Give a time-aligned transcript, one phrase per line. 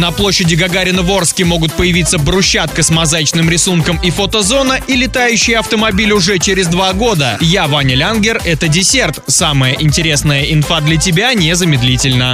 [0.00, 5.54] На площади Гагарина в Орске могут появиться брусчатка с мозаичным рисунком и фотозона и летающий
[5.54, 7.36] автомобиль уже через два года.
[7.42, 9.18] Я Ваня Лянгер, это десерт.
[9.26, 12.32] Самая интересная инфа для тебя незамедлительно.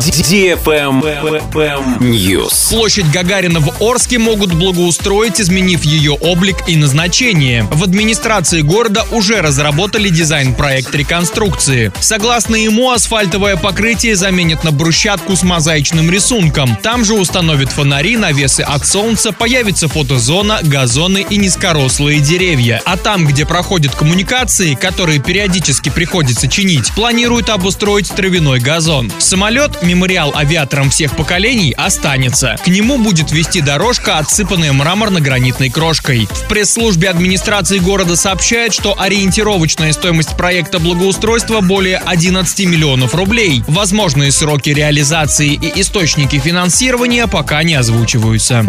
[1.98, 2.70] News.
[2.70, 7.64] Площадь Гагарина в Орске могут благоустроить, изменив ее облик и назначение.
[7.72, 11.90] В администрации города уже разработали дизайн-проект реконструкции.
[11.98, 16.76] Согласно ему, асфальтовое покрытие заменят на брусчатку с мозаичным рисунком.
[16.80, 22.82] Там же установят фонари, навесы от солнца, появится фотозона, газоны и низкорослые деревья.
[22.84, 29.10] А там, где проходят коммуникации, которые периодически приходится чинить, планируют обустроить травяной газон.
[29.18, 32.56] Самолет, мемориал авиаторам всех поколений, останется.
[32.64, 36.26] К нему будет вести дорожка, отсыпанная мраморно-гранитной крошкой.
[36.30, 43.62] В пресс-службе администрации города сообщают, что ориентировочная стоимость проекта благоустройства более 11 миллионов рублей.
[43.68, 48.64] Возможные сроки реализации и источники финансирования пока не озвучиваются.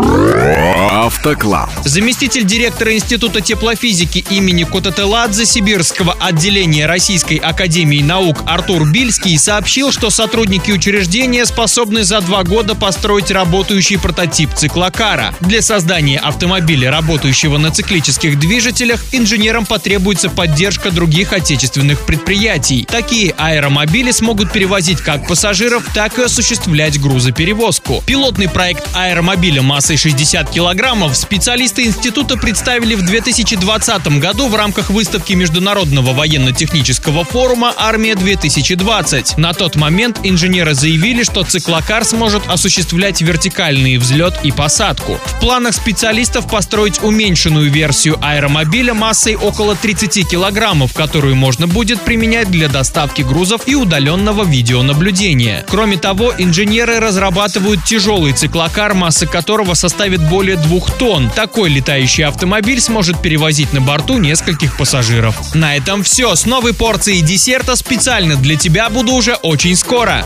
[0.92, 1.70] Автоклаб.
[1.86, 10.10] Заместитель директора Института теплофизики имени Котателадзе Сибирского отделения Российской Академии Наук Артур Бильский сообщил, что
[10.10, 15.34] сотрудники учреждения способны за два года построить работающий прототип циклокара.
[15.40, 22.88] Для создания автомобиля, работающего на циклических движителях, инженерам потребуется поддержка других отечественных предприятий.
[22.90, 28.04] Такие аэромобили смогут перевозить как пассажиров, так и осуществлять грузоперевозку.
[28.06, 35.34] Пилотный проект аэромобиля массой 60 килограммов специалисты института представили в 2020 году в рамках выставки
[35.34, 39.40] Международного военно-технического форума «Армия-2020».
[39.40, 45.20] На тот момент инженеры заявили, что циклокар сможет осуществлять вертикальный взлет и посадку.
[45.24, 52.52] В планах специалистов построить уменьшенную версию аэромобиля массой около 30 килограммов, которую можно будет применять
[52.52, 55.64] для доставки грузов и удаленного видеонаблюдения.
[55.70, 58.57] Кроме того, инженеры разрабатывают тяжелый циклокар,
[58.94, 61.30] масса которого составит более двух тонн.
[61.30, 65.54] Такой летающий автомобиль сможет перевозить на борту нескольких пассажиров.
[65.54, 66.36] На этом все.
[66.36, 70.26] С новой порцией десерта специально для тебя буду уже очень скоро.